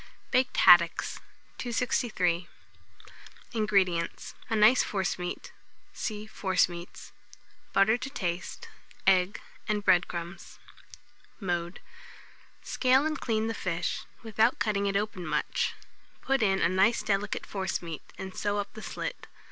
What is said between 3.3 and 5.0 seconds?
INGREDIENTS. A nice